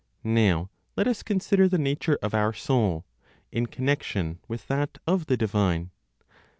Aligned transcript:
Now 0.23 0.71
let 0.97 1.05
us 1.07 1.21
consider 1.21 1.67
the 1.69 1.77
nature 1.77 2.17
of 2.23 2.33
our 2.33 2.53
soul, 2.53 3.05
in 3.51 3.67
connection 3.67 4.39
with 4.47 4.67
that 4.67 4.97
of 5.05 5.27
the 5.27 5.37
divine. 5.37 5.91